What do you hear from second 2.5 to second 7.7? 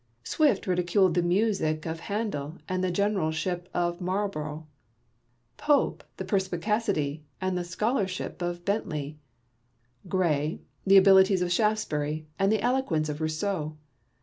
and the generalship of Marlborough; Pope the per spicacity and the